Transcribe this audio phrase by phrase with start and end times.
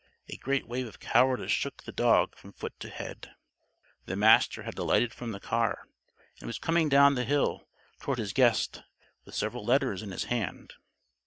[0.29, 3.35] A great wave of cowardice shook the dog from foot to head.
[4.07, 5.87] The Master had alighted from the car;
[6.39, 7.67] and was coming down the hill,
[7.99, 8.81] toward his guest,
[9.25, 10.73] with several letters in his hand.